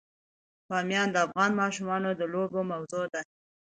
[0.69, 3.21] بامیان د افغان ماشومانو د لوبو موضوع ده.